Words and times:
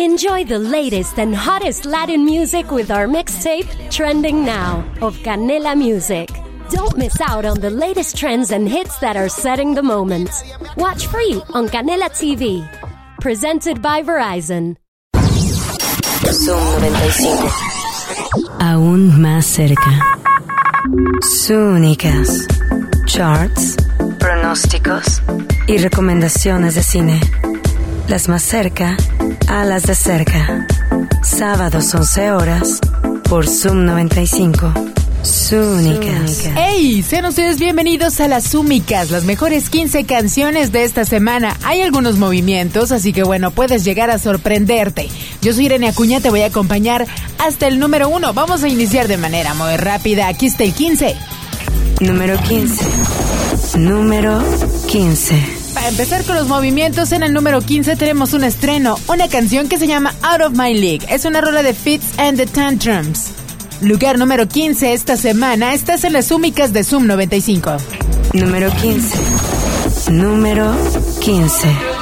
Enjoy 0.00 0.42
the 0.42 0.58
latest 0.58 1.20
and 1.20 1.32
hottest 1.32 1.84
Latin 1.84 2.24
music 2.24 2.72
with 2.72 2.90
our 2.90 3.06
mixtape, 3.06 3.68
Trending 3.92 4.44
Now, 4.44 4.84
of 5.00 5.16
Canela 5.18 5.78
Music. 5.78 6.28
Don't 6.68 6.98
miss 6.98 7.20
out 7.20 7.44
on 7.44 7.60
the 7.60 7.70
latest 7.70 8.16
trends 8.16 8.50
and 8.50 8.68
hits 8.68 8.98
that 8.98 9.16
are 9.16 9.28
setting 9.28 9.72
the 9.72 9.84
moment. 9.84 10.30
Watch 10.76 11.06
free 11.06 11.40
on 11.50 11.68
Canela 11.68 12.10
TV. 12.10 12.68
Presented 13.20 13.80
by 13.80 14.02
Verizon. 14.02 14.76
Zoom 16.32 16.82
95. 16.82 17.52
Aún 18.58 19.20
más 19.20 19.44
cerca. 19.46 20.00
Súnicas. 21.22 22.48
Charts, 23.06 23.76
pronósticos 24.18 25.22
y 25.68 25.78
recomendaciones 25.78 26.74
de 26.74 26.82
cine. 26.82 27.20
Las 28.08 28.28
más 28.28 28.42
cerca 28.42 28.96
a 29.48 29.64
las 29.64 29.84
de 29.84 29.94
cerca. 29.94 30.66
Sábados 31.22 31.94
11 31.94 32.32
horas 32.32 32.80
por 33.28 33.48
Zoom 33.48 33.84
95. 33.84 34.72
Súnicas. 35.22 36.50
¡Hey! 36.54 37.02
Sean 37.02 37.24
ustedes 37.24 37.58
bienvenidos 37.58 38.20
a 38.20 38.28
las 38.28 38.44
Súmicas, 38.44 39.10
las 39.10 39.24
mejores 39.24 39.70
15 39.70 40.04
canciones 40.04 40.70
de 40.70 40.84
esta 40.84 41.04
semana. 41.04 41.56
Hay 41.64 41.80
algunos 41.80 42.18
movimientos, 42.18 42.92
así 42.92 43.12
que 43.12 43.22
bueno, 43.22 43.50
puedes 43.50 43.84
llegar 43.84 44.10
a 44.10 44.18
sorprenderte. 44.18 45.08
Yo 45.40 45.54
soy 45.54 45.66
Irene 45.66 45.88
Acuña, 45.88 46.20
te 46.20 46.30
voy 46.30 46.42
a 46.42 46.46
acompañar 46.46 47.06
hasta 47.38 47.66
el 47.66 47.78
número 47.78 48.08
1. 48.08 48.34
Vamos 48.34 48.62
a 48.62 48.68
iniciar 48.68 49.08
de 49.08 49.16
manera 49.16 49.54
muy 49.54 49.76
rápida. 49.76 50.28
Aquí 50.28 50.46
está 50.46 50.64
el 50.64 50.74
15. 50.74 51.16
Número 52.00 52.38
15. 52.42 52.84
Número 53.78 54.42
15. 54.88 55.63
Para 55.84 55.92
empezar 55.92 56.24
con 56.24 56.36
los 56.36 56.48
movimientos, 56.48 57.12
en 57.12 57.22
el 57.22 57.34
número 57.34 57.60
15 57.60 57.96
tenemos 57.96 58.32
un 58.32 58.42
estreno, 58.42 58.98
una 59.06 59.28
canción 59.28 59.68
que 59.68 59.78
se 59.78 59.86
llama 59.86 60.14
Out 60.22 60.40
of 60.40 60.52
My 60.58 60.72
League. 60.72 61.06
Es 61.10 61.26
una 61.26 61.42
rola 61.42 61.62
de 61.62 61.74
Fits 61.74 62.18
and 62.18 62.38
the 62.38 62.46
Tantrums. 62.46 63.32
Lugar 63.82 64.18
número 64.18 64.48
15 64.48 64.94
esta 64.94 65.18
semana, 65.18 65.74
estás 65.74 66.04
en 66.04 66.14
las 66.14 66.24
Súmicas 66.24 66.72
de 66.72 66.84
Zoom 66.84 67.06
95. 67.06 67.76
Número 68.32 68.70
15. 68.70 70.10
Número 70.10 70.74
15. 71.20 71.93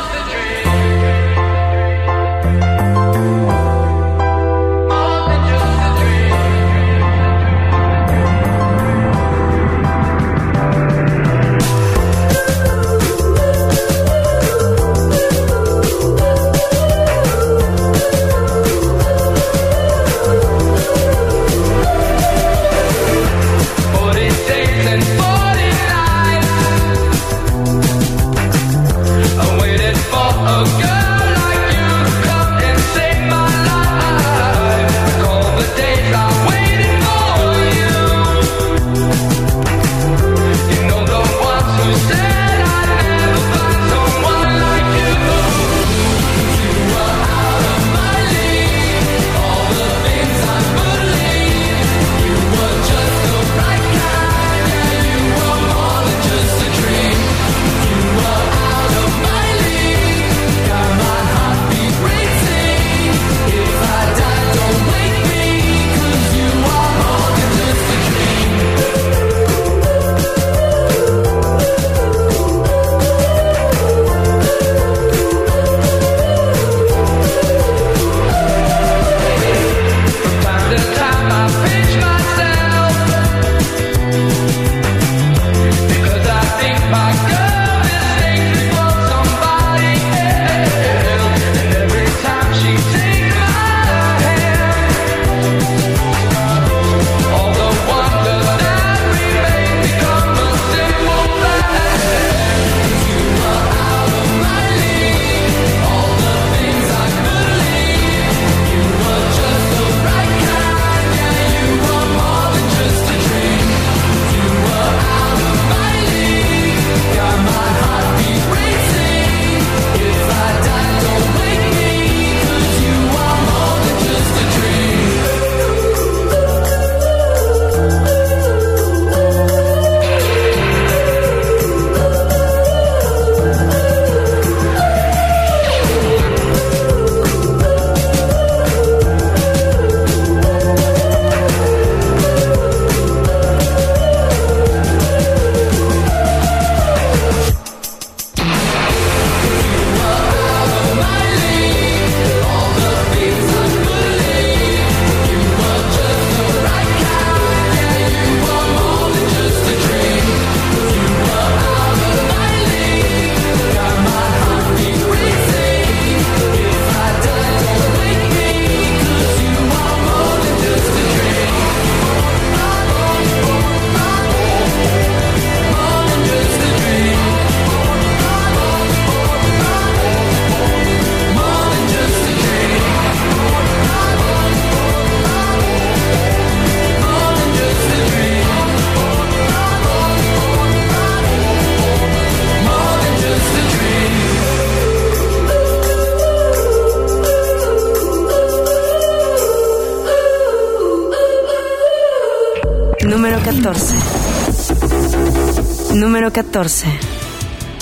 14. 206.32 206.86
Número 206.86 207.02
14. 207.02 207.22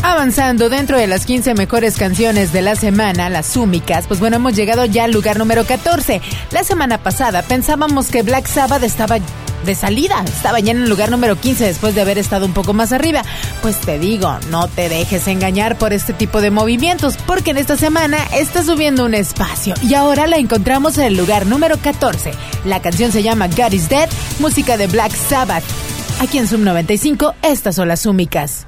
Avanzando 0.02 0.70
dentro 0.70 0.98
de 0.98 1.06
las 1.06 1.26
15 1.26 1.54
mejores 1.54 1.96
canciones 1.96 2.52
de 2.52 2.62
la 2.62 2.74
semana, 2.74 3.28
las 3.28 3.46
súmicas, 3.46 4.06
pues 4.06 4.18
bueno, 4.18 4.36
hemos 4.36 4.54
llegado 4.54 4.86
ya 4.86 5.04
al 5.04 5.12
lugar 5.12 5.38
número 5.38 5.64
14. 5.64 6.22
La 6.52 6.64
semana 6.64 6.98
pasada 6.98 7.42
pensábamos 7.42 8.06
que 8.06 8.22
Black 8.22 8.46
Sabbath 8.46 8.82
estaba 8.82 9.18
de 9.64 9.74
salida, 9.74 10.24
estaba 10.24 10.58
ya 10.58 10.72
en 10.72 10.84
el 10.84 10.88
lugar 10.88 11.10
número 11.10 11.38
15 11.38 11.64
después 11.64 11.94
de 11.94 12.00
haber 12.00 12.16
estado 12.16 12.46
un 12.46 12.54
poco 12.54 12.72
más 12.72 12.92
arriba. 12.92 13.22
Pues 13.60 13.78
te 13.78 13.98
digo, 13.98 14.38
no 14.48 14.68
te 14.68 14.88
dejes 14.88 15.28
engañar 15.28 15.76
por 15.76 15.92
este 15.92 16.14
tipo 16.14 16.40
de 16.40 16.50
movimientos, 16.50 17.18
porque 17.26 17.50
en 17.50 17.58
esta 17.58 17.76
semana 17.76 18.18
está 18.32 18.64
subiendo 18.64 19.04
un 19.04 19.12
espacio 19.12 19.74
y 19.82 19.94
ahora 19.94 20.26
la 20.26 20.38
encontramos 20.38 20.96
en 20.96 21.04
el 21.04 21.16
lugar 21.16 21.44
número 21.44 21.76
14. 21.76 22.32
La 22.64 22.80
canción 22.80 23.12
se 23.12 23.22
llama 23.22 23.48
God 23.48 23.72
is 23.72 23.90
Dead, 23.90 24.08
música 24.38 24.78
de 24.78 24.86
Black 24.86 25.12
Sabbath. 25.14 25.89
Aquí 26.20 26.36
en 26.36 26.46
Sub 26.46 26.60
95, 26.60 27.34
estas 27.42 27.76
son 27.76 27.88
las 27.88 28.00
súmicas. 28.00 28.66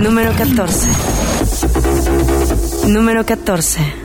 Número 0.00 0.32
14. 0.32 0.86
Número 2.86 3.26
14. 3.26 4.03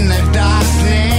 in 0.00 0.08
the 0.08 0.32
darkness. 0.32 1.09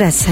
Número 0.00 0.12
13. 0.12 0.30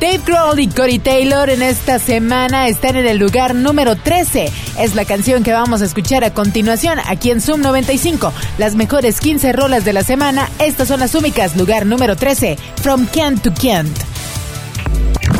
Dave 0.00 0.20
Grohl 0.26 0.58
y 0.58 0.66
Corey 0.66 0.98
Taylor 0.98 1.48
en 1.50 1.62
esta 1.62 2.00
semana 2.00 2.66
están 2.66 2.96
en 2.96 3.06
el 3.06 3.16
lugar 3.16 3.54
número 3.54 3.94
13. 3.94 4.50
Es 4.80 4.96
la 4.96 5.04
canción 5.04 5.44
que 5.44 5.52
vamos 5.52 5.82
a 5.82 5.84
escuchar 5.84 6.24
a 6.24 6.34
continuación 6.34 6.98
aquí 7.06 7.30
en 7.30 7.40
Zoom 7.40 7.60
95. 7.60 8.32
Las 8.58 8.74
mejores 8.74 9.20
15 9.20 9.52
rolas 9.52 9.84
de 9.84 9.92
la 9.92 10.02
semana. 10.02 10.50
Estas 10.58 10.88
son 10.88 10.98
las 10.98 11.14
únicas. 11.14 11.54
Lugar 11.54 11.86
número 11.86 12.16
13. 12.16 12.58
From 12.82 13.06
Kent 13.06 13.42
to 13.42 13.54
Kent. 13.54 13.96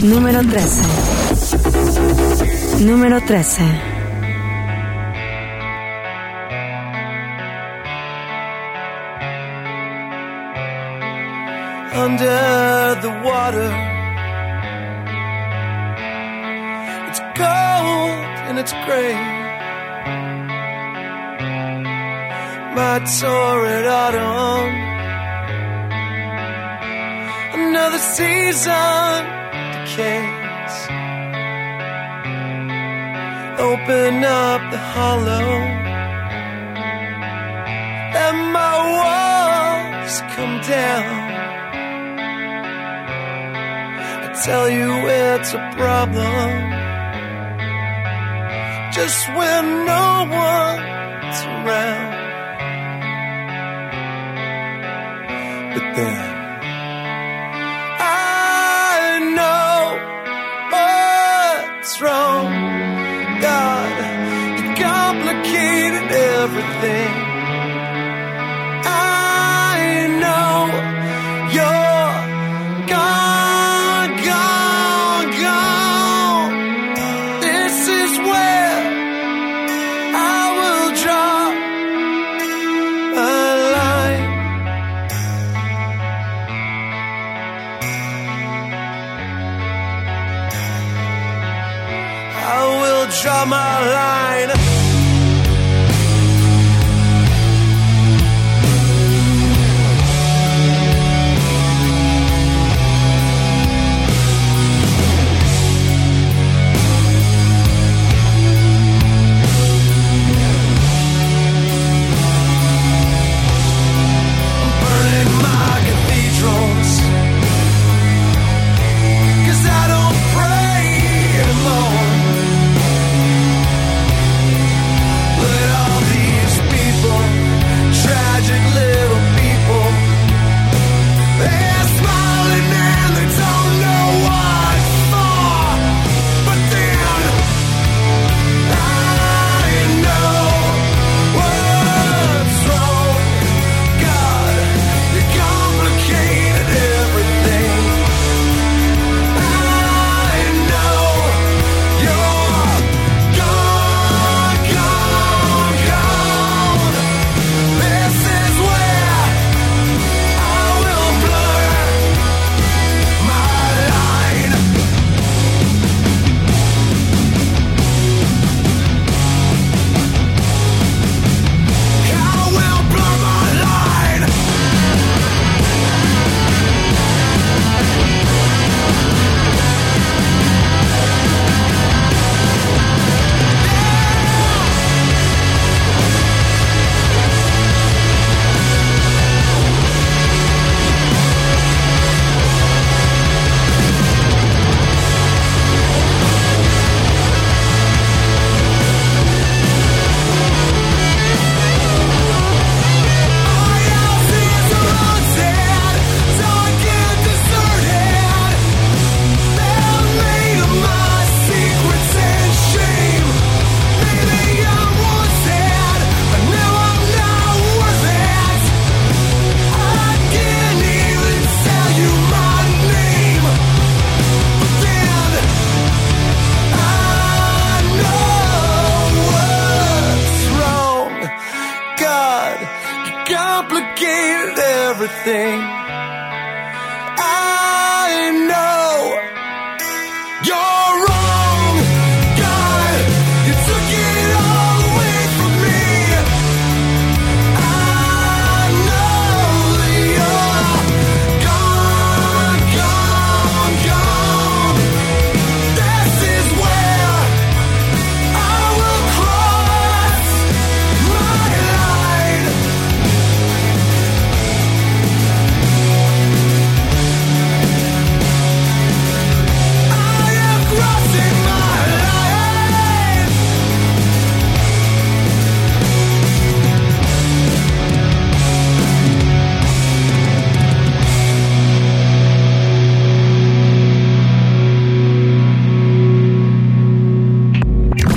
Número 0.01 0.41
13. 0.45 0.83
Número 2.85 3.21
13. 3.21 3.95
under 11.95 12.74
the 13.03 13.11
water. 13.11 13.71
It's 17.09 17.21
cold 17.41 18.19
and 18.47 18.59
it's 18.59 18.73
gray. 18.87 19.15
My 22.79 22.99
torrid 23.21 23.87
autumn. 23.87 24.73
Another 27.61 27.99
season 27.99 29.15
decays. 29.75 30.77
Open 33.71 34.25
up 34.25 34.61
the 34.71 34.83
hollow. 34.95 35.49
Let 38.15 38.35
my 38.59 38.75
walls 38.99 40.15
come 40.35 40.61
down. 40.61 41.24
Tell 44.43 44.69
you 44.69 44.91
it's 45.07 45.55
a 45.55 45.71
problem. 45.77 46.51
Just 48.93 49.29
when 49.29 49.65
no 49.87 50.07
one's 50.31 51.41
around. 51.55 52.13
But 55.75 55.87
then 55.97 56.19
I 58.01 59.19
know 59.39 59.79
what's 60.75 62.01
wrong. 62.01 62.47
God, 63.41 63.95
you 64.59 64.67
complicated 64.83 66.11
everything. 66.11 67.15
I 68.87 70.09
know 70.23 70.53
you're 71.55 71.84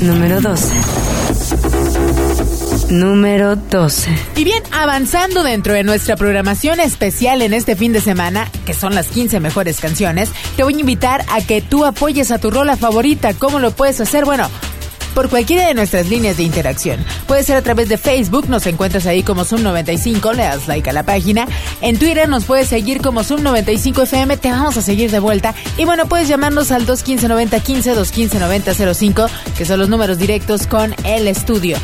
12. 0.08 0.74
Número 2.90 3.58
12. 3.58 4.10
Y 4.38 4.46
bien, 4.46 4.64
avanzando 4.72 5.44
dentro 5.44 5.74
de 5.74 5.84
nuestra 5.84 6.16
programación 6.16 6.80
especial 6.80 7.42
en 7.42 7.54
este 7.54 7.76
fin 7.76 7.92
de 7.92 8.00
semana, 8.00 8.50
que 8.66 8.74
son 8.74 8.96
las 8.96 9.08
15 9.08 9.42
mejores 9.42 9.82
canciones, 9.82 10.32
te 10.56 10.64
voy 10.64 10.76
a 10.76 10.80
invitar 10.80 11.26
a 11.30 11.42
que 11.42 11.62
tú 11.62 11.84
apoyes 11.84 12.32
a 12.32 12.40
tu 12.40 12.52
rola 12.52 12.78
favorita. 12.78 13.34
¿Cómo 13.34 13.60
lo 13.60 13.72
puedes 13.72 14.00
hacer? 14.00 14.24
Bueno, 14.24 14.50
por 15.18 15.30
cualquiera 15.30 15.66
de 15.66 15.74
nuestras 15.74 16.10
líneas 16.10 16.38
de 16.38 16.44
interacción. 16.44 17.04
Puede 17.26 17.44
ser 17.44 17.58
a 17.58 17.64
través 17.64 17.90
de 17.90 17.98
Facebook, 17.98 18.48
nos 18.50 18.68
encuentras 18.68 19.08
ahí 19.08 19.24
como 19.24 19.46
Zoom95, 19.46 20.36
le 20.36 20.44
das 20.44 20.68
like 20.68 20.92
a 20.92 20.94
la 20.94 21.02
página. 21.02 21.48
En 21.82 21.98
Twitter 21.98 22.30
nos 22.30 22.46
puedes 22.46 22.68
seguir 22.68 23.02
como 23.02 23.22
Zoom95FM, 23.22 24.40
te 24.40 24.52
vamos 24.52 24.78
a 24.78 24.84
seguir 24.84 25.10
de 25.10 25.18
vuelta. 25.18 25.56
Y 25.76 25.86
bueno, 25.86 26.06
puedes 26.06 26.28
llamarnos 26.28 26.72
al 26.72 26.86
215-9015, 26.86 27.96
215-9005, 27.96 29.28
que 29.58 29.66
son 29.66 29.80
los 29.80 29.90
números 29.90 30.20
directos 30.20 30.68
con 30.68 30.94
el 31.04 31.28
estudio. 31.28 31.78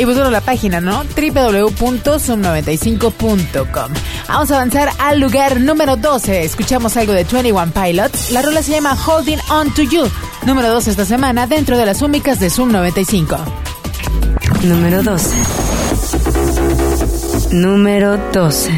Y 0.00 0.04
pues 0.04 0.16
bueno, 0.16 0.32
la 0.32 0.40
página, 0.40 0.80
¿no? 0.80 1.04
www.zoom95.com. 1.04 3.92
Vamos 4.26 4.50
a 4.50 4.56
avanzar 4.56 4.90
al 4.98 5.20
lugar 5.20 5.60
número 5.60 5.94
12. 5.94 6.42
Escuchamos 6.42 6.96
algo 6.96 7.12
de 7.12 7.22
21 7.22 7.70
Pilots. 7.70 8.32
La 8.32 8.42
rola 8.42 8.60
se 8.60 8.72
llama 8.72 8.98
Holding 9.06 9.38
On 9.50 9.72
To 9.72 9.82
You. 9.82 10.10
Número 10.46 10.68
12 10.70 10.90
esta 10.90 11.04
semana 11.04 11.46
dentro 11.46 11.76
de 11.76 11.86
las 11.86 12.02
únicas 12.02 12.40
de 12.40 12.50
Zoom 12.50 12.72
95. 12.72 13.36
Número 14.64 15.02
12. 15.02 15.36
Número 17.52 18.18
12. 18.32 18.70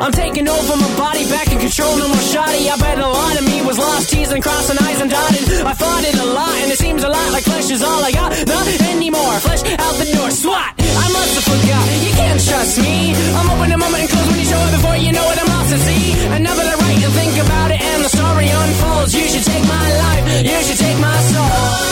I'm 0.00 0.12
taking 0.12 0.46
over 0.48 0.76
my 0.76 0.92
body, 0.96 1.24
back 1.30 1.48
in 1.52 1.58
control, 1.58 1.96
no 1.96 2.08
more 2.08 2.26
shoddy. 2.28 2.68
I 2.68 2.76
bet 2.76 2.98
a 2.98 3.08
lot 3.08 3.34
of 3.38 3.44
me 3.48 3.62
was 3.64 3.78
lost, 3.78 4.10
teasing, 4.10 4.42
crossing 4.42 4.76
eyes 4.84 5.00
and 5.00 5.10
dotted. 5.10 5.44
I 5.64 5.72
fought 5.72 6.04
it 6.04 6.16
a 6.20 6.26
lot, 6.36 6.54
and 6.62 6.70
it 6.70 6.78
seems 6.78 7.02
a 7.02 7.08
lot 7.08 7.32
like 7.32 7.44
flesh 7.44 7.70
is 7.70 7.82
all 7.82 8.04
I 8.04 8.12
got. 8.12 8.30
Not 8.46 8.66
anymore, 8.92 9.34
flesh 9.40 9.64
out 9.64 9.94
the 9.96 10.08
door, 10.12 10.30
swat. 10.30 10.74
I 10.76 11.06
must 11.16 11.32
have 11.38 11.46
forgot, 11.48 11.84
you 12.04 12.12
can't 12.12 12.40
trust 12.44 12.76
me. 12.78 13.16
I'm 13.40 13.48
open 13.56 13.72
a 13.72 13.78
moment 13.78 14.02
and 14.04 14.10
close 14.10 14.26
when 14.28 14.38
you 14.38 14.44
show 14.44 14.60
it 14.68 14.72
before 14.76 14.96
you 14.96 15.12
know 15.12 15.24
what 15.24 15.38
I'm 15.40 15.50
off 15.56 15.68
to 15.72 15.78
see. 15.78 16.04
That 16.28 16.44
I 16.44 16.74
write 16.76 17.02
and 17.02 17.14
think 17.16 17.34
about 17.40 17.70
it, 17.72 17.80
and 17.80 18.04
the 18.04 18.12
story 18.12 18.48
unfolds, 18.52 19.14
you 19.16 19.24
should 19.32 19.46
take 19.48 19.64
my 19.64 19.86
life, 20.04 20.24
you 20.44 20.58
should 20.60 20.78
take 20.78 20.98
my 21.00 21.18
soul. 21.32 21.86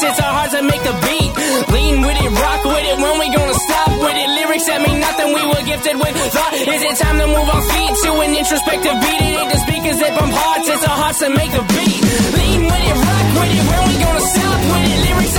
It's 0.00 0.20
our 0.24 0.32
hearts 0.32 0.52
that 0.56 0.64
make 0.64 0.80
the 0.80 0.96
beat. 1.04 1.30
Lean 1.68 2.00
with 2.00 2.16
it, 2.16 2.32
rock 2.32 2.64
with 2.64 2.86
it. 2.88 2.96
When 2.96 3.14
we 3.20 3.28
gonna 3.28 3.58
stop 3.68 3.90
with 4.00 4.16
it? 4.16 4.28
Lyrics 4.40 4.64
that 4.64 4.80
mean 4.80 5.00
nothing. 5.04 5.28
We 5.36 5.42
were 5.44 5.64
gifted 5.68 5.96
with 6.00 6.14
thought. 6.32 6.54
Is 6.56 6.82
it 6.82 6.96
time 6.96 7.18
to 7.20 7.26
move 7.28 7.48
our 7.52 7.64
feet 7.68 7.92
to 8.08 8.10
an 8.24 8.32
introspective 8.32 8.96
beat? 9.04 9.20
It 9.20 9.36
ain't 9.36 9.50
the 9.52 9.60
speakers 9.60 9.98
that 10.00 10.12
bump 10.16 10.32
hearts. 10.32 10.68
It's 10.72 10.84
our 10.88 10.96
hearts 10.96 11.20
that 11.20 11.32
make 11.36 11.52
the 11.52 11.64
beat. 11.76 12.00
Lean 12.40 12.60
with 12.64 12.84
it, 12.88 12.96
rock 13.04 13.26
with 13.36 13.52
it. 13.52 13.64
When 13.68 13.82
we 13.84 13.94
gonna 14.00 14.24
stop 14.32 14.60
with 14.72 14.86
it? 14.88 14.98
Lyrics 15.04 15.36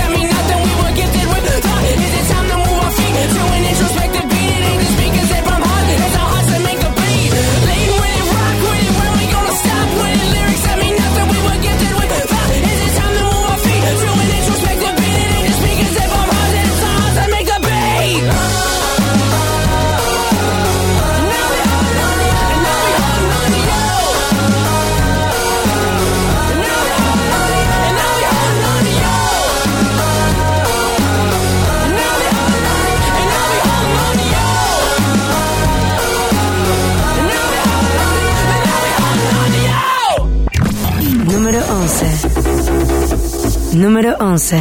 Número 43.84 44.16
11. 44.18 44.58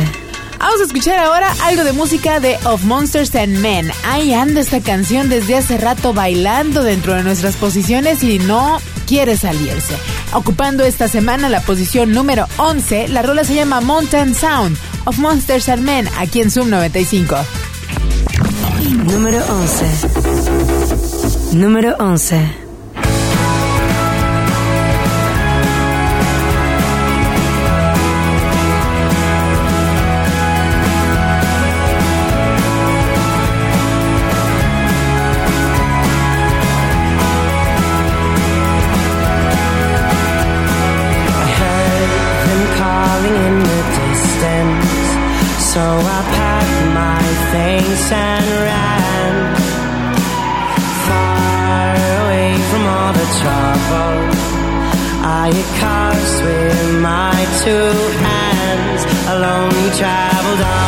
Vamos 0.59 0.81
a 0.81 0.83
escuchar 0.83 1.17
ahora 1.17 1.47
algo 1.63 1.85
de 1.85 1.93
música 1.93 2.41
de 2.41 2.57
Of 2.65 2.83
Monsters 2.83 3.33
and 3.35 3.57
Men. 3.59 3.89
Ahí 4.05 4.33
anda 4.33 4.59
esta 4.59 4.81
canción 4.81 5.29
desde 5.29 5.55
hace 5.55 5.77
rato 5.77 6.13
bailando 6.13 6.83
dentro 6.83 7.13
de 7.13 7.23
nuestras 7.23 7.55
posiciones 7.55 8.21
y 8.21 8.37
no 8.39 8.81
quiere 9.07 9.37
salirse. 9.37 9.95
Ocupando 10.33 10.83
esta 10.83 11.07
semana 11.07 11.47
la 11.47 11.61
posición 11.61 12.11
número 12.11 12.47
11, 12.57 13.07
la 13.07 13.21
rola 13.21 13.45
se 13.45 13.55
llama 13.55 13.79
Mountain 13.79 14.35
Sound 14.35 14.77
of 15.05 15.17
Monsters 15.19 15.69
and 15.69 15.83
Men 15.83 16.09
aquí 16.17 16.41
en 16.41 16.51
Zoom 16.51 16.69
95. 16.69 17.37
Número 19.05 19.41
11. 19.47 19.85
Número 21.55 21.95
11. 21.97 22.62
distance 47.93 48.11
and 48.11 48.45
ran 48.65 49.55
far 51.07 51.95
away 52.23 52.57
from 52.69 52.83
all 52.87 53.13
the 53.13 53.27
trouble. 53.41 54.15
I 55.25 55.51
had 55.53 55.69
cast 55.79 56.43
with 56.43 57.01
my 57.01 57.37
two 57.63 57.91
hands. 58.27 59.01
Alone 59.29 59.69
We 59.69 59.89
traveled 59.97 60.61
on. 60.61 60.82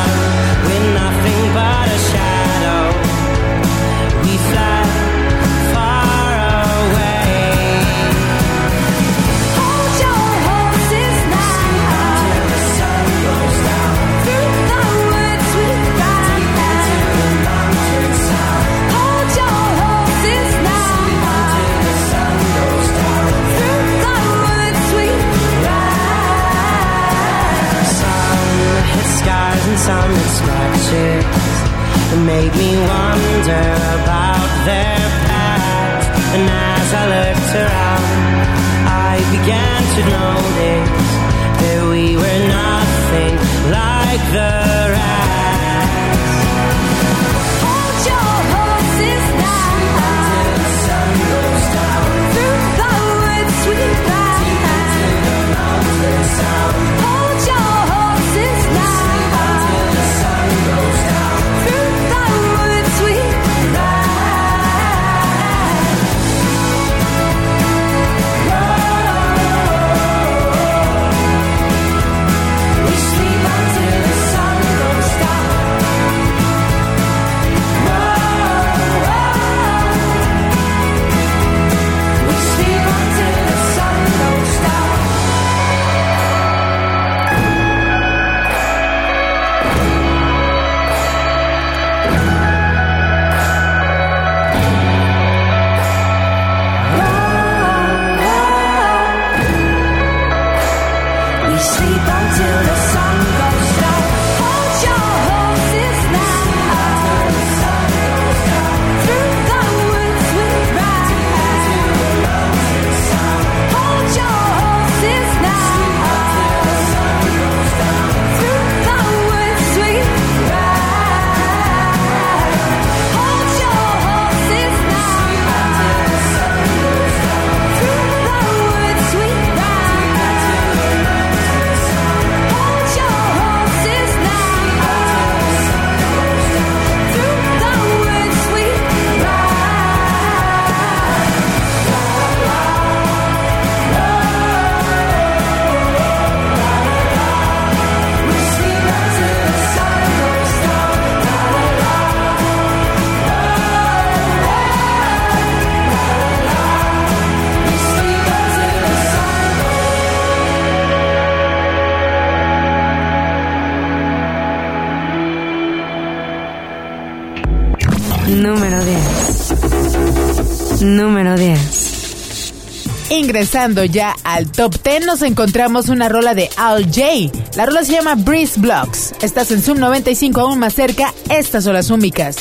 Ingresando 173.36 173.84
ya 173.84 174.16
al 174.24 174.50
top 174.50 174.82
10 174.82 175.08
nos 175.08 175.22
encontramos 175.22 175.90
una 175.90 176.08
rola 176.08 176.34
de 176.34 176.50
Al 176.56 176.86
J. 176.86 177.38
La 177.58 177.66
rola 177.66 177.84
se 177.84 177.92
llama 177.92 178.16
Breeze 178.16 178.58
Blocks. 178.58 179.14
Estás 179.22 179.52
en 179.52 179.62
Zoom 179.62 179.78
95 179.78 180.40
aún 180.40 180.58
más 180.58 180.74
cerca. 180.74 181.14
Estas 181.30 181.66
son 181.66 181.74
las 181.74 181.90
únicas. 181.90 182.38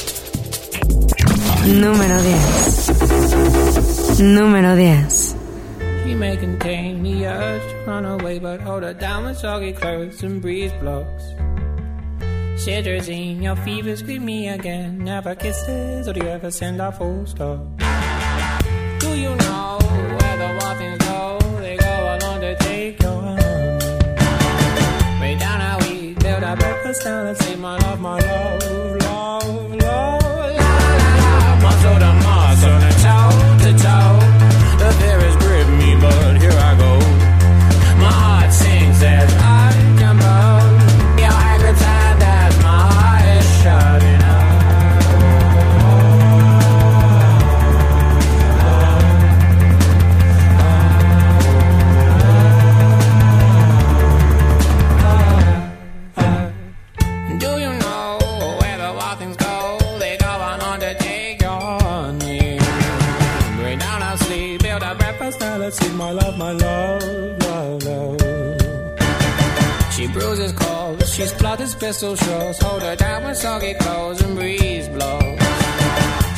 Número 1.67 2.23
10. 2.23 4.21
Número 4.21 4.77
10. 4.77 5.35
She 6.07 6.15
may 6.15 6.37
contain 6.37 7.03
the 7.03 7.27
urge 7.27 7.63
to 7.73 7.91
run 7.91 8.05
away, 8.05 8.39
but 8.39 8.61
hold 8.61 8.85
her 8.85 8.95
down 8.95 9.25
with 9.25 9.37
soggy 9.37 9.73
clothes 9.73 10.23
and 10.23 10.41
breeze 10.41 10.73
blocks. 10.81 11.25
Shitters 12.57 13.09
in 13.09 13.43
your 13.43 13.57
fever, 13.57 13.97
scream 13.97 14.25
me 14.25 14.49
again. 14.49 14.99
Never 15.03 15.35
kisses, 15.35 16.07
or 16.07 16.13
do 16.13 16.21
you 16.21 16.31
ever 16.31 16.53
send 16.53 16.81
a 16.81 16.93
full 16.93 17.27
stop? 17.27 17.59
Do 19.01 19.09
you 19.09 19.35
know? 19.35 19.74
Breakfast 26.57 27.07
and 27.07 27.37
say, 27.37 27.57
my 27.57 27.77
love, 27.79 28.01
my 28.01 28.19
love, 28.19 29.03
love, 29.03 29.75
love. 29.75 29.84
his 71.65 71.75
pistol 71.75 72.15
shows. 72.15 72.59
Hold 72.59 72.83
her 72.83 72.97
down 72.97 73.25
when 73.25 73.35
soggy 73.35 73.75
clothes 73.75 74.21
and 74.23 74.37
breeze 74.37 74.89
blows. 74.89 75.39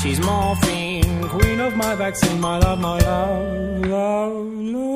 She's 0.01 0.21
morphine, 0.21 1.29
queen 1.29 1.61
of 1.61 1.77
my 1.77 1.95
vaccine, 1.97 2.41
my 2.41 2.59
love, 2.59 2.79
my 2.79 2.99
love, 2.99 3.87
love, 3.87 4.53
love. 4.75 4.96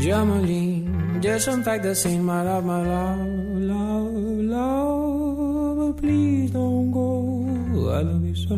Jamaline, 0.00 1.20
fact 1.62 1.82
the 1.82 1.94
scene, 1.94 2.24
my 2.24 2.42
love, 2.42 2.64
my 2.64 2.82
love, 2.82 3.18
love, 3.18 4.14
love. 4.48 5.76
But 5.76 5.96
please 6.00 6.50
don't 6.52 6.90
go, 6.90 7.90
I 7.92 8.00
love 8.00 8.24
you 8.24 8.34
so, 8.34 8.56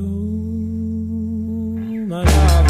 my 2.06 2.22
love. 2.22 2.61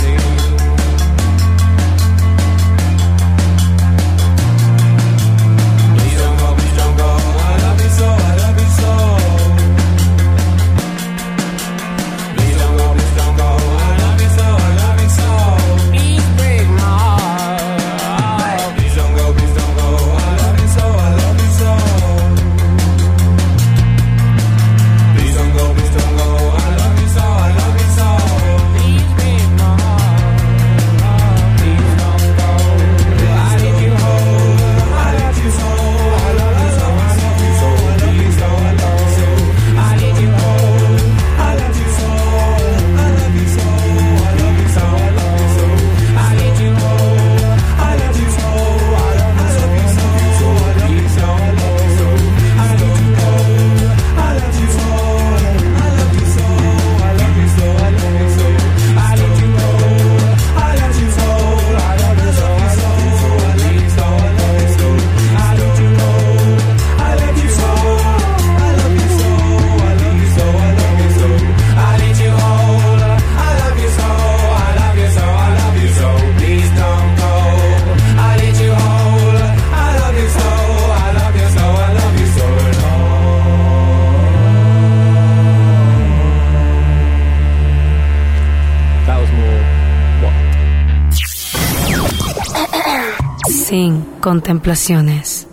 contemplaciones. 94.33 95.47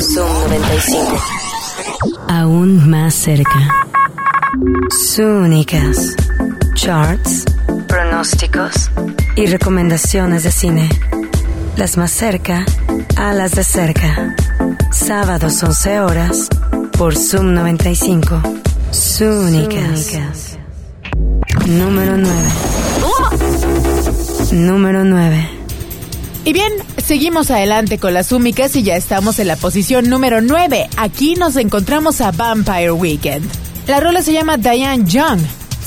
Zoom 0.00 0.40
95. 0.44 1.22
Aún 2.28 2.88
más 2.88 3.14
cerca. 3.14 3.68
Súnicas. 4.88 6.16
Charts. 6.74 7.44
Pronósticos. 7.86 8.90
Y 9.36 9.44
recomendaciones 9.48 10.44
de 10.44 10.50
cine. 10.50 10.88
Las 11.76 11.98
más 11.98 12.10
cerca 12.10 12.64
a 13.16 13.34
las 13.34 13.50
de 13.50 13.62
cerca. 13.62 14.34
Sábados 14.92 15.62
11 15.62 16.00
horas 16.00 16.48
por 16.96 17.14
Zoom 17.18 17.52
95. 17.52 18.40
Súnicas. 18.92 20.56
Número 21.66 22.16
9. 22.16 22.34
Número 24.52 25.04
9. 25.04 25.55
Y 26.46 26.52
bien, 26.52 26.72
seguimos 27.04 27.50
adelante 27.50 27.98
con 27.98 28.14
las 28.14 28.30
úmicas 28.30 28.76
y 28.76 28.84
ya 28.84 28.94
estamos 28.94 29.40
en 29.40 29.48
la 29.48 29.56
posición 29.56 30.08
número 30.08 30.40
9. 30.40 30.88
Aquí 30.96 31.34
nos 31.34 31.56
encontramos 31.56 32.20
a 32.20 32.30
Vampire 32.30 32.92
Weekend. 32.92 33.50
La 33.88 33.98
rola 33.98 34.22
se 34.22 34.32
llama 34.32 34.56
Diane 34.56 35.02
Young. 35.04 35.40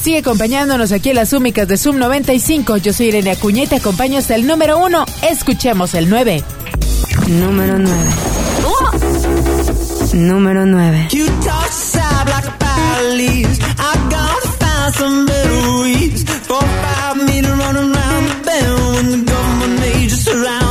Sigue 0.04 0.18
acompañándonos 0.18 0.92
aquí 0.92 1.12
en 1.12 1.16
las 1.16 1.32
úmicas 1.32 1.66
de 1.66 1.78
Zoom 1.78 1.98
95. 1.98 2.76
Yo 2.76 2.92
soy 2.92 3.06
Irene 3.06 3.32
Acuña 3.32 3.64
y 3.64 3.68
te 3.68 3.78
acompaño 3.78 4.20
hasta 4.20 4.36
el 4.36 4.46
número 4.46 4.86
1. 4.86 5.06
Escuchemos 5.30 5.94
el 5.94 6.10
9. 6.10 6.44
Número 7.30 7.80
9. 7.80 7.96
Número 10.14 10.66
9. 10.66 11.08
You 11.12 11.26
when 19.02 19.12
the 19.12 19.32
government 19.32 19.80
majors 19.80 20.20
surround 20.26 20.69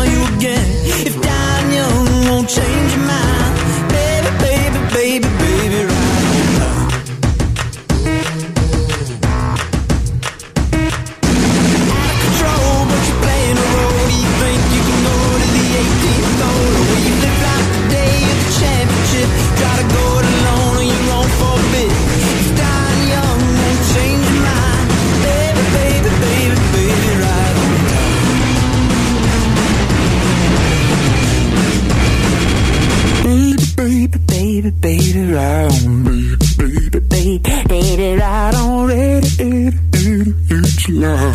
love. 40.88 41.34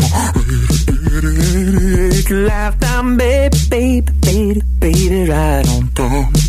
Baby, 3.17 3.57
baby, 3.69 4.11
baby, 4.21 4.61
baby, 4.79 5.29
right 5.29 5.67
on 5.69 5.87
through. 5.89 6.42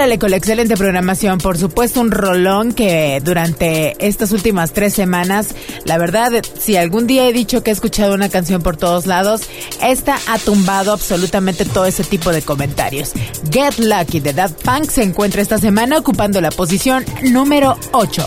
Órale 0.00 0.18
con 0.18 0.30
la 0.30 0.38
excelente 0.38 0.78
programación, 0.78 1.36
por 1.36 1.58
supuesto 1.58 2.00
un 2.00 2.10
rolón 2.10 2.72
que 2.72 3.20
durante 3.22 3.94
estas 3.98 4.32
últimas 4.32 4.72
tres 4.72 4.94
semanas, 4.94 5.48
la 5.84 5.98
verdad, 5.98 6.42
si 6.58 6.78
algún 6.78 7.06
día 7.06 7.28
he 7.28 7.34
dicho 7.34 7.62
que 7.62 7.68
he 7.68 7.74
escuchado 7.74 8.14
una 8.14 8.30
canción 8.30 8.62
por 8.62 8.78
todos 8.78 9.04
lados, 9.04 9.42
esta 9.82 10.16
ha 10.26 10.38
tumbado 10.38 10.94
absolutamente 10.94 11.66
todo 11.66 11.84
ese 11.84 12.02
tipo 12.02 12.32
de 12.32 12.40
comentarios. 12.40 13.12
Get 13.52 13.78
Lucky 13.78 14.20
de 14.20 14.32
Daft 14.32 14.62
Punk 14.62 14.88
se 14.88 15.02
encuentra 15.02 15.42
esta 15.42 15.58
semana 15.58 15.98
ocupando 15.98 16.40
la 16.40 16.50
posición 16.50 17.04
número 17.24 17.76
8. 17.92 18.26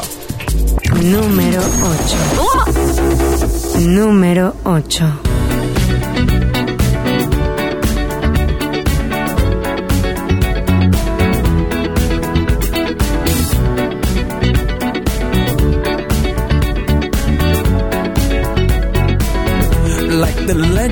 Número 1.01 1.59
8. 3.73 3.79
Número 3.79 4.55
8. 4.63 5.32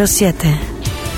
Número 0.00 0.14
7. 0.14 0.58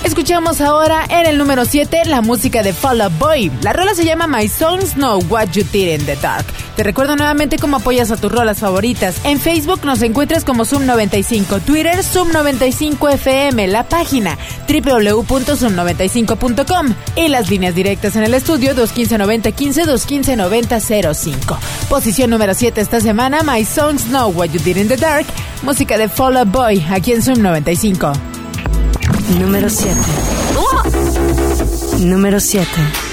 Escuchamos 0.02 0.60
ahora 0.60 1.04
en 1.08 1.26
el 1.26 1.38
número 1.38 1.64
7 1.64 2.02
la 2.06 2.20
música 2.20 2.64
de 2.64 2.72
Fall 2.72 3.00
Out 3.00 3.16
Boy. 3.16 3.52
La 3.62 3.72
rola 3.72 3.94
se 3.94 4.04
llama 4.04 4.26
My 4.26 4.48
Songs 4.48 4.94
Know 4.94 5.22
What 5.28 5.50
You 5.52 5.62
Did 5.72 6.00
in 6.00 6.04
the 6.04 6.16
Dark. 6.16 6.44
Te 6.74 6.82
recuerdo 6.82 7.14
nuevamente 7.14 7.58
cómo 7.58 7.76
apoyas 7.76 8.10
a 8.10 8.16
tus 8.16 8.32
rolas 8.32 8.58
favoritas. 8.58 9.20
En 9.22 9.38
Facebook 9.38 9.84
nos 9.84 10.02
encuentras 10.02 10.44
como 10.44 10.64
Zoom95, 10.64 11.62
Twitter 11.62 11.98
Zoom95FM, 11.98 13.68
la 13.68 13.84
página 13.84 14.36
www.zoom95.com 14.66 16.94
y 17.14 17.28
las 17.28 17.50
líneas 17.50 17.76
directas 17.76 18.16
en 18.16 18.24
el 18.24 18.34
estudio 18.34 18.74
215-9015, 18.74 19.84
215-9005. 19.84 21.56
Posición 21.88 22.30
número 22.30 22.54
7 22.54 22.80
esta 22.80 23.00
semana, 23.00 23.44
My 23.44 23.64
Songs 23.64 24.06
Know 24.06 24.32
What 24.32 24.48
You 24.48 24.58
Did 24.58 24.78
in 24.78 24.88
the 24.88 24.96
Dark, 24.96 25.26
música 25.62 25.96
de 25.96 26.08
Fall 26.08 26.36
Out 26.36 26.50
Boy, 26.50 26.84
aquí 26.90 27.12
en 27.12 27.22
Zoom 27.22 27.42
95. 27.42 28.31
Número 29.38 29.68
7. 29.68 29.96
Número 32.04 32.40
7. 32.40 33.11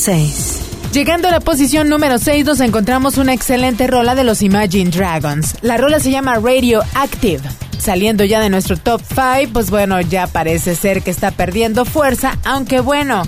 6. 0.00 0.60
Llegando 0.92 1.28
a 1.28 1.30
la 1.30 1.40
posición 1.40 1.90
número 1.90 2.18
6 2.18 2.46
nos 2.46 2.60
encontramos 2.60 3.18
una 3.18 3.34
excelente 3.34 3.86
rola 3.86 4.14
de 4.14 4.24
los 4.24 4.40
Imagine 4.40 4.90
Dragons. 4.90 5.56
La 5.60 5.76
rola 5.76 6.00
se 6.00 6.10
llama 6.10 6.36
Radioactive. 6.36 7.42
Saliendo 7.78 8.24
ya 8.24 8.40
de 8.40 8.48
nuestro 8.48 8.78
top 8.78 9.02
5, 9.06 9.52
pues 9.52 9.70
bueno, 9.70 10.00
ya 10.00 10.26
parece 10.26 10.74
ser 10.74 11.02
que 11.02 11.10
está 11.10 11.30
perdiendo 11.32 11.84
fuerza, 11.84 12.38
aunque 12.44 12.80
bueno, 12.80 13.24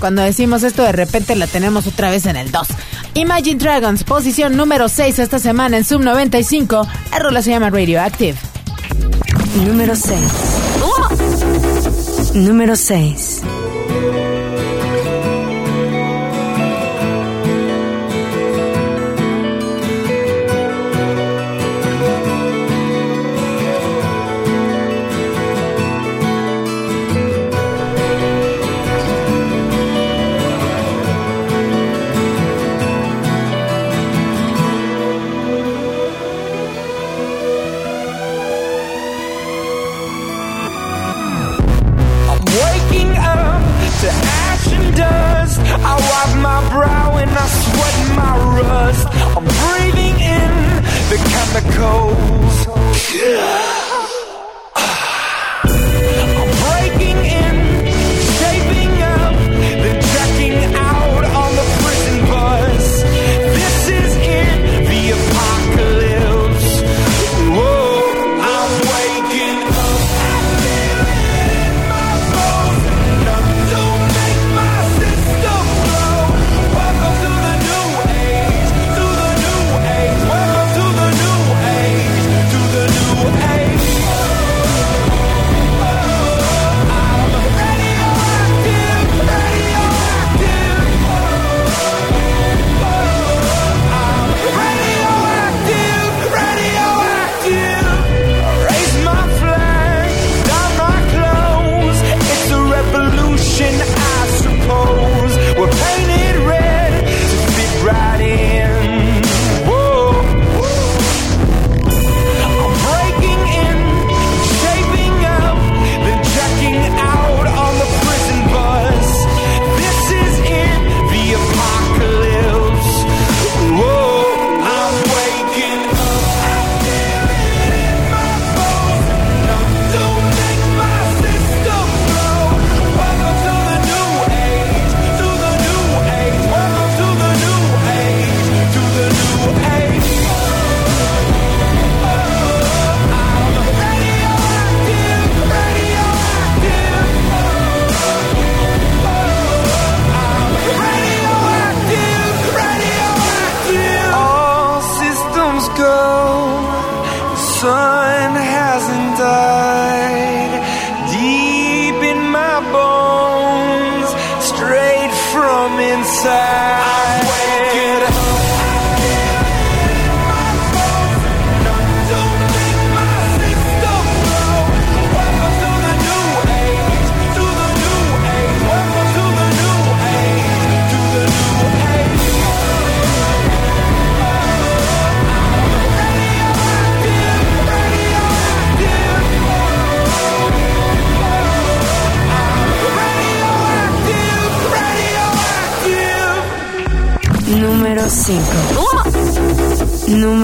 cuando 0.00 0.22
decimos 0.22 0.62
esto 0.62 0.82
de 0.82 0.92
repente 0.92 1.36
la 1.36 1.46
tenemos 1.46 1.86
otra 1.86 2.10
vez 2.10 2.24
en 2.24 2.36
el 2.36 2.50
2. 2.50 2.68
Imagine 3.14 3.58
Dragons, 3.58 4.02
posición 4.02 4.56
número 4.56 4.88
6 4.88 5.18
esta 5.18 5.38
semana 5.38 5.76
en 5.76 5.84
Sub 5.84 6.00
95. 6.00 6.88
La 7.10 7.18
rola 7.18 7.42
se 7.42 7.50
llama 7.50 7.68
Radioactive. 7.68 8.38
Número 9.66 9.94
6. 9.94 10.18
Número 12.34 12.76
6. 12.76 13.42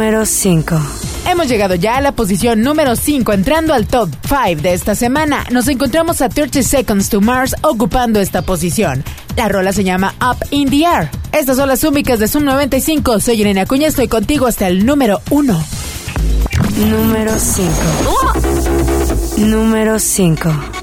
número 0.00 0.24
5. 0.24 0.80
Hemos 1.28 1.46
llegado 1.46 1.74
ya 1.74 1.98
a 1.98 2.00
la 2.00 2.12
posición 2.12 2.62
número 2.62 2.96
5, 2.96 3.34
entrando 3.34 3.74
al 3.74 3.86
top 3.86 4.08
5 4.22 4.62
de 4.62 4.72
esta 4.72 4.94
semana. 4.94 5.44
Nos 5.50 5.68
encontramos 5.68 6.22
a 6.22 6.30
30 6.30 6.62
Seconds 6.62 7.10
to 7.10 7.20
Mars 7.20 7.54
ocupando 7.60 8.18
esta 8.18 8.40
posición. 8.40 9.04
La 9.36 9.50
rola 9.50 9.74
se 9.74 9.84
llama 9.84 10.14
Up 10.22 10.38
in 10.52 10.70
the 10.70 10.84
Air. 10.86 11.10
Estas 11.32 11.58
son 11.58 11.68
las 11.68 11.84
únicas 11.84 12.18
de 12.18 12.28
Zoom 12.28 12.44
95. 12.44 13.20
Soy 13.20 13.42
Irene 13.42 13.60
Acuña, 13.60 13.88
estoy 13.88 14.08
contigo 14.08 14.46
hasta 14.46 14.68
el 14.68 14.86
número 14.86 15.20
1. 15.28 15.64
Número 16.78 17.32
5. 17.38 17.70
Número 19.36 19.98
5. 19.98 20.79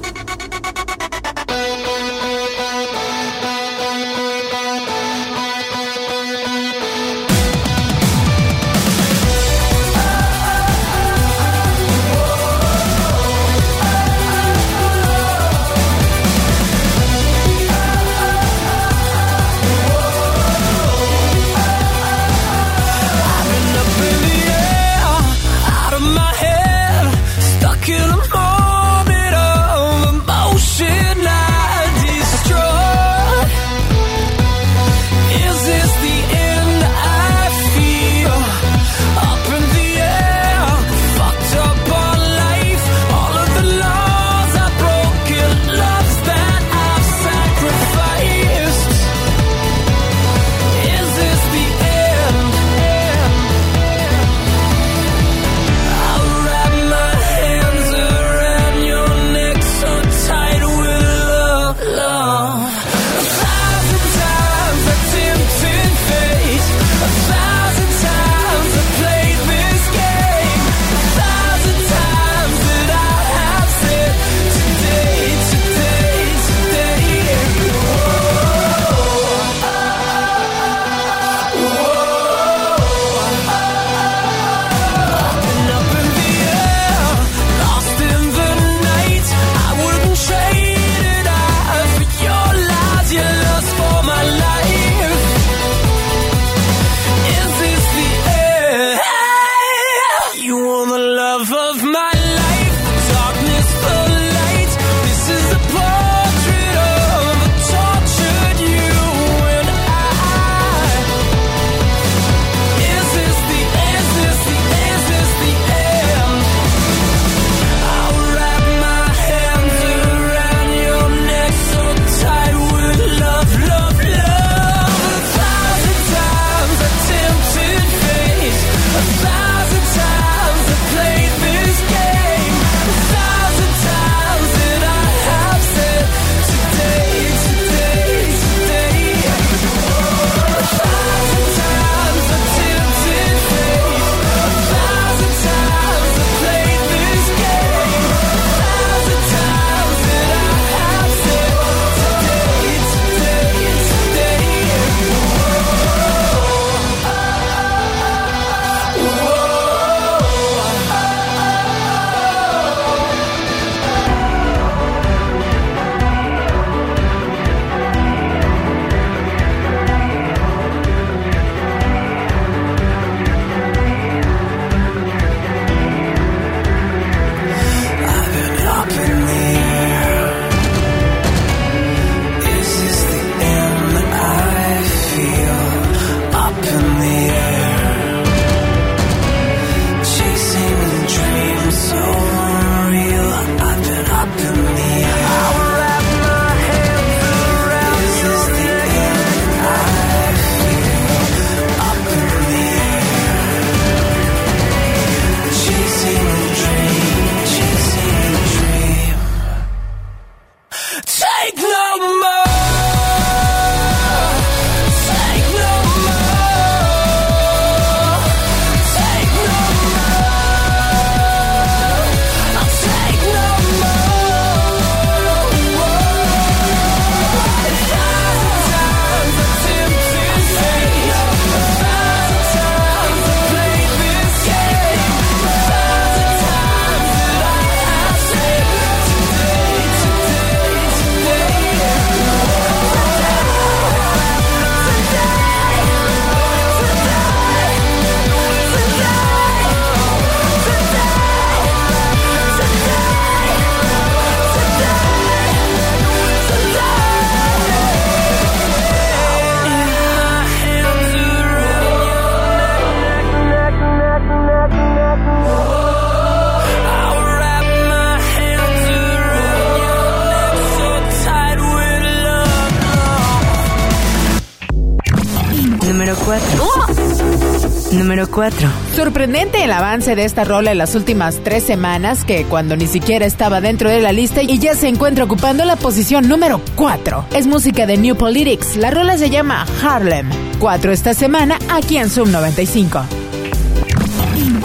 avance 279.88 280.14
de 280.14 280.26
esta 280.26 280.44
rola 280.44 280.70
en 280.72 280.76
las 280.76 280.94
últimas 280.94 281.42
tres 281.42 281.64
semanas, 281.64 282.22
que 282.24 282.44
cuando 282.44 282.76
ni 282.76 282.86
siquiera 282.86 283.24
estaba 283.24 283.62
dentro 283.62 283.88
de 283.88 284.02
la 284.02 284.12
lista 284.12 284.42
y 284.42 284.58
ya 284.58 284.74
se 284.74 284.86
encuentra 284.86 285.24
ocupando 285.24 285.64
la 285.64 285.76
posición 285.76 286.28
número 286.28 286.60
4. 286.76 287.24
Es 287.34 287.46
música 287.46 287.86
de 287.86 287.96
New 287.96 288.14
Politics, 288.14 288.76
la 288.76 288.90
rola 288.90 289.16
se 289.16 289.30
llama 289.30 289.64
Harlem. 289.82 290.28
4 290.58 290.92
esta 290.92 291.14
semana 291.14 291.58
aquí 291.70 291.96
en 291.96 292.10
Sub 292.10 292.28
95. 292.28 293.02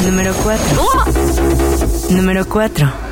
Número 0.04 0.34
4. 0.44 0.66
Número 2.10 2.46
4. 2.46 3.03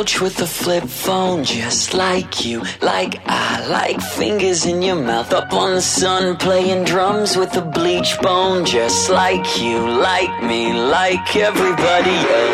couch 0.00 0.20
with 0.22 0.40
a 0.40 0.46
flip 0.46 0.84
phone, 0.84 1.44
just 1.44 1.92
like 1.92 2.42
you, 2.42 2.62
like 2.80 3.20
I, 3.26 3.66
like 3.66 4.00
fingers 4.00 4.64
in 4.64 4.80
your 4.80 4.96
mouth. 4.96 5.30
Up 5.34 5.52
on 5.52 5.74
the 5.74 5.82
sun, 5.82 6.38
playing 6.38 6.84
drums 6.84 7.36
with 7.36 7.54
a 7.56 7.60
bleach 7.60 8.18
bone, 8.22 8.64
just 8.64 9.10
like 9.10 9.60
you, 9.60 9.78
like 9.78 10.42
me, 10.42 10.72
like 10.72 11.36
everybody 11.36 12.16
else. 12.38 12.49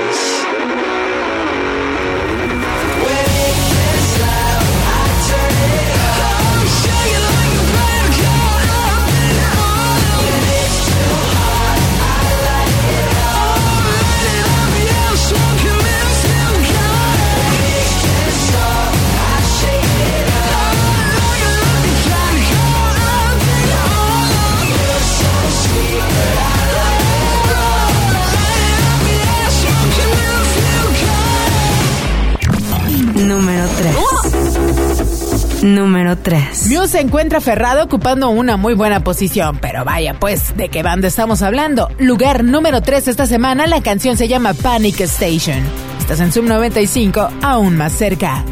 número 36.07 36.23
3. 36.23 36.69
Muse 36.71 36.89
se 36.89 37.01
encuentra 37.01 37.39
aferrado 37.39 37.83
ocupando 37.83 38.31
una 38.31 38.57
muy 38.57 38.75
buena 38.75 39.01
posición, 39.01 39.59
pero 39.61 39.85
vaya 39.85 40.15
pues, 40.15 40.57
¿de 40.57 40.69
qué 40.69 40.85
banda 40.85 41.09
estamos 41.09 41.43
hablando? 41.43 41.89
Lugar 41.99 42.45
número 42.45 42.81
3 42.81 43.09
esta 43.09 43.27
semana, 43.27 43.67
la 43.67 43.83
canción 43.83 44.17
se 44.17 44.29
llama 44.29 44.55
Panic 44.55 45.01
Station. 45.01 45.59
Estás 45.99 46.21
en 46.21 46.31
Sub 46.31 46.45
95, 46.45 47.29
aún 47.43 47.77
más 47.77 47.93
cerca. 47.93 48.45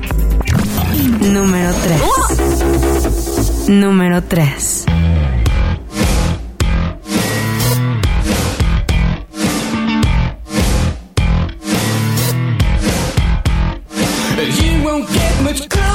Número 1.20 1.72
3. 1.74 3.68
Número 3.68 4.20
3. 4.24 4.86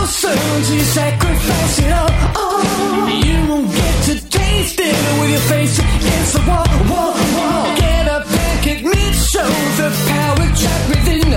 soon 0.05 0.59
you 0.73 0.83
sacrifice 0.83 1.79
it 1.79 1.91
all. 1.91 2.09
Oh, 2.35 3.07
you 3.25 3.37
won't 3.49 3.71
get 3.71 3.95
to 4.05 4.29
taste 4.29 4.79
it 4.79 5.19
with 5.19 5.31
your 5.31 5.45
face 5.53 5.79
against 5.79 6.33
the 6.33 6.43
wall, 6.47 6.67
wall, 6.89 7.13
wall. 7.35 7.75
Get 7.75 8.07
up 8.07 8.25
and 8.27 8.67
admit, 8.67 9.13
show 9.15 9.49
the 9.79 9.89
power 10.13 10.45
trapped 10.59 10.87
within. 10.89 11.29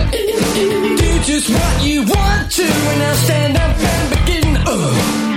Do 0.97 1.11
just 1.25 1.49
what 1.51 1.85
you 1.85 2.03
want 2.03 2.51
to, 2.53 2.65
and 2.65 3.03
I'll 3.03 3.15
stand 3.17 3.57
up 3.57 3.77
and 3.79 4.11
begin. 4.11 4.65
Oh. 4.67 5.32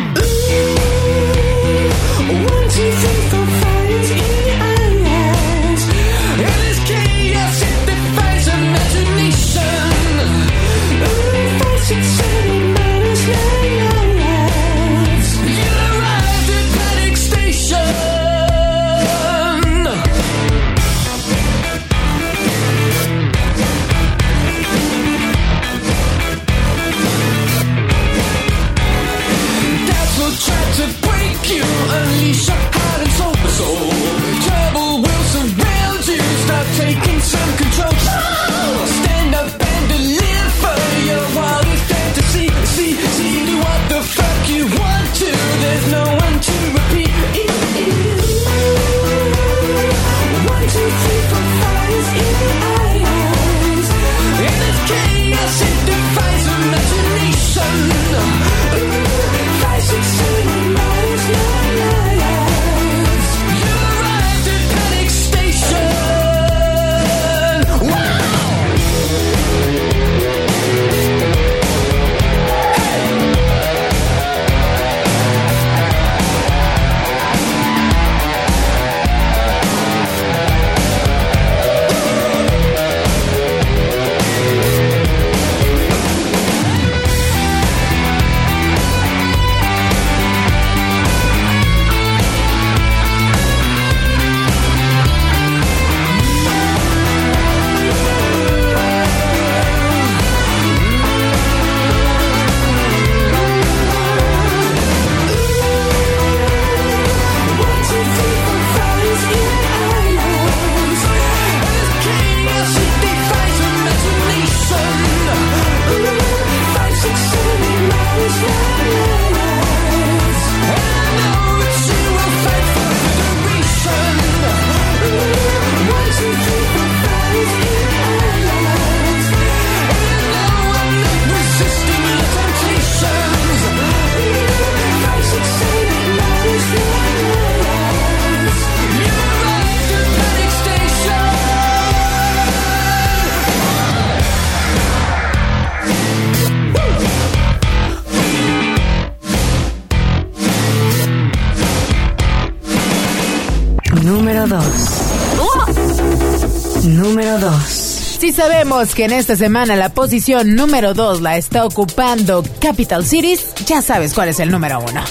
sabemos 158.48 158.93
que 158.93 159.06
en 159.06 159.12
esta 159.12 159.36
semana 159.36 159.76
la 159.76 159.89
posición 159.89 160.54
número 160.54 160.93
2 160.93 161.22
la 161.22 161.36
está 161.36 161.66
ocupando 161.66 162.43
Capital 162.60 163.04
Cities, 163.04 163.56
ya 163.66 163.82
sabes 163.82 164.14
cuál 164.14 164.30
es 164.30 164.39
el 164.39 164.52
número 164.52 164.80
1. 164.88 165.02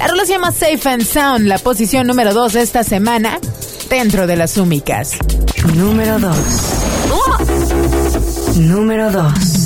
La 0.00 0.08
rola 0.08 0.26
se 0.26 0.32
llama 0.32 0.50
Safe 0.50 0.88
and 0.88 1.04
Sound, 1.04 1.46
la 1.46 1.58
posición 1.58 2.08
número 2.08 2.34
2 2.34 2.56
esta 2.56 2.82
semana 2.82 3.38
dentro 3.88 4.26
de 4.26 4.34
las 4.34 4.56
únicas. 4.56 5.12
Número 5.76 6.18
2. 6.18 6.36
Número 8.56 9.12
2. 9.12 9.59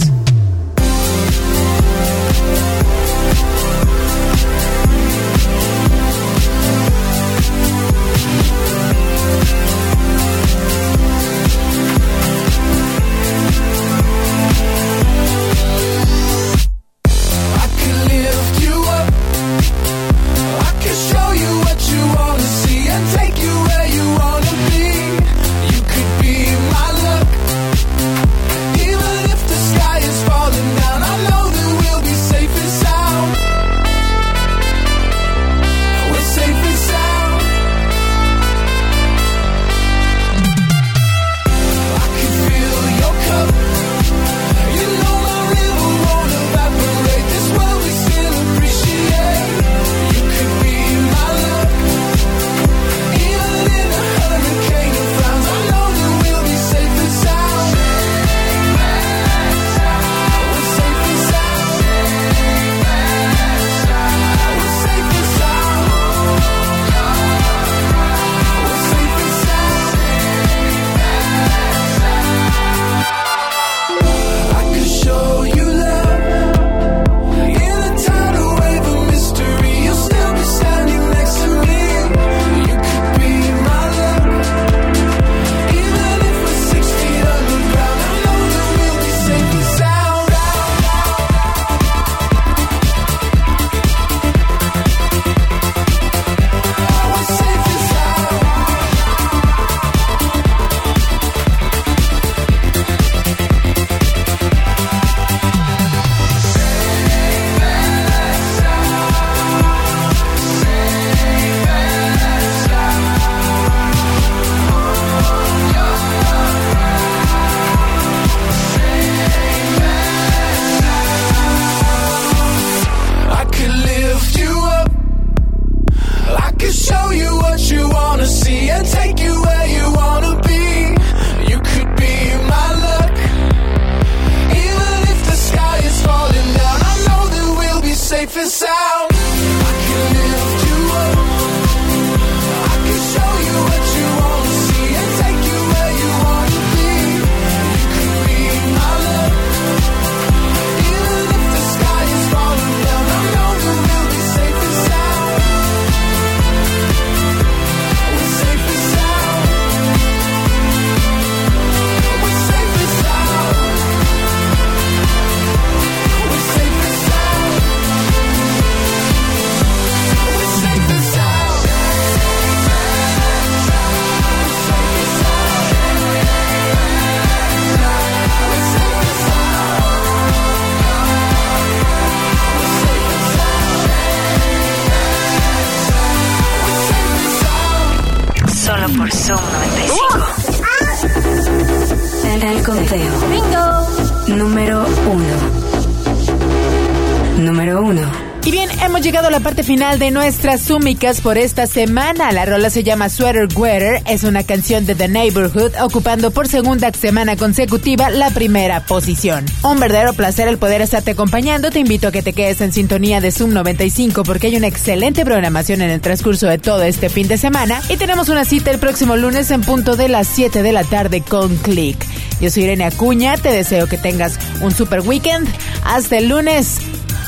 nuestras 200.14 200.70
úmicas 200.70 201.20
por 201.20 201.36
esta 201.36 201.66
semana. 201.66 202.30
La 202.30 202.46
rola 202.46 202.70
se 202.70 202.84
llama 202.84 203.08
Sweater 203.08 203.48
Weather, 203.56 204.00
es 204.06 204.22
una 204.22 204.44
canción 204.44 204.86
de 204.86 204.94
The 204.94 205.08
Neighborhood 205.08 205.72
ocupando 205.82 206.30
por 206.30 206.46
segunda 206.46 206.92
semana 206.92 207.36
consecutiva 207.36 208.10
la 208.10 208.30
primera 208.30 208.86
posición. 208.86 209.44
Un 209.64 209.80
verdadero 209.80 210.14
placer 210.14 210.46
el 210.46 210.56
poder 210.56 210.82
estarte 210.82 211.10
acompañando. 211.10 211.72
Te 211.72 211.80
invito 211.80 212.08
a 212.08 212.12
que 212.12 212.22
te 212.22 212.32
quedes 212.32 212.60
en 212.60 212.72
sintonía 212.72 213.20
de 213.20 213.32
Zoom 213.32 213.52
95 213.52 214.22
porque 214.22 214.46
hay 214.46 214.56
una 214.56 214.68
excelente 214.68 215.24
programación 215.24 215.82
en 215.82 215.90
el 215.90 216.00
transcurso 216.00 216.46
de 216.46 216.58
todo 216.58 216.82
este 216.84 217.08
fin 217.08 217.26
de 217.26 217.36
semana 217.36 217.82
y 217.88 217.96
tenemos 217.96 218.28
una 218.28 218.44
cita 218.44 218.70
el 218.70 218.78
próximo 218.78 219.16
lunes 219.16 219.50
en 219.50 219.62
punto 219.62 219.96
de 219.96 220.08
las 220.08 220.28
7 220.28 220.62
de 220.62 220.72
la 220.72 220.84
tarde 220.84 221.22
con 221.22 221.56
Click. 221.56 221.98
Yo 222.40 222.50
soy 222.50 222.62
Irene 222.62 222.84
Acuña, 222.84 223.36
te 223.36 223.50
deseo 223.50 223.88
que 223.88 223.98
tengas 223.98 224.38
un 224.60 224.72
super 224.72 225.00
weekend. 225.00 225.48
Hasta 225.84 226.18
el 226.18 226.28
lunes. 226.28 226.78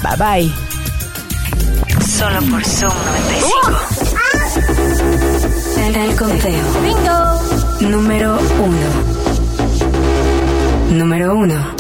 Bye 0.03 0.17
bye. 0.17 0.66
Solo 2.19 2.41
por 2.51 2.65
Zoom 2.65 2.95
95. 3.05 3.79
En 5.77 5.95
el 5.97 6.17
conteo. 6.17 6.65
Bingo. 6.83 7.91
Número 7.91 8.39
uno. 8.59 8.89
Número 10.97 11.37
uno. 11.37 11.76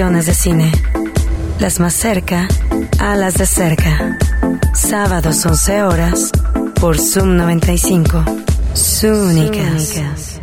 Recomendaciones 0.00 0.26
de 0.26 0.34
cine. 0.34 0.72
Las 1.58 1.78
más 1.78 1.92
cerca 1.92 2.48
a 2.98 3.16
las 3.16 3.34
de 3.34 3.44
cerca. 3.44 4.18
Sábados 4.74 5.44
11 5.44 5.82
horas 5.82 6.32
por 6.80 6.98
Zoom 6.98 7.36
95. 7.36 8.24
Súnicas. 8.72 10.40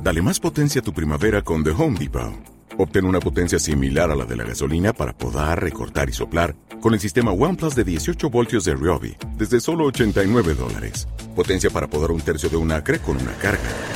Dale 0.00 0.22
más 0.22 0.38
potencia 0.38 0.80
a 0.80 0.84
tu 0.84 0.92
primavera 0.92 1.42
con 1.42 1.64
The 1.64 1.70
Home 1.70 1.98
Depot. 1.98 2.34
Obtén 2.78 3.04
una 3.04 3.18
potencia 3.18 3.58
similar 3.58 4.10
a 4.10 4.14
la 4.14 4.24
de 4.24 4.36
la 4.36 4.44
gasolina 4.44 4.92
para 4.92 5.12
podar, 5.12 5.60
recortar 5.60 6.08
y 6.08 6.12
soplar 6.12 6.54
con 6.80 6.94
el 6.94 7.00
sistema 7.00 7.32
OnePlus 7.32 7.74
de 7.74 7.82
18 7.82 8.30
voltios 8.30 8.64
de 8.64 8.74
Ryobi 8.74 9.16
desde 9.36 9.58
solo 9.58 9.86
89 9.86 10.54
dólares. 10.54 11.08
Potencia 11.34 11.70
para 11.70 11.88
podar 11.88 12.12
un 12.12 12.20
tercio 12.20 12.48
de 12.48 12.56
un 12.56 12.70
acre 12.70 13.00
con 13.00 13.16
una 13.16 13.32
carga. 13.38 13.95